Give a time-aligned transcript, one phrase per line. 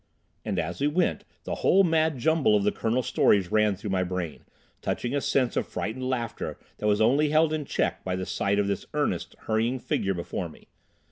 [0.43, 4.01] And, as we went, the whole mad jumble of the Colonel's stories ran through my
[4.03, 4.45] brain,
[4.81, 8.57] touching a sense of frightened laughter that was only held in check by the sight
[8.57, 10.69] of this earnest, hurrying figure before me.